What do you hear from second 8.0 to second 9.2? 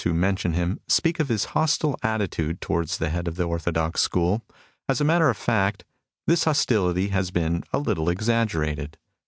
exaggerated.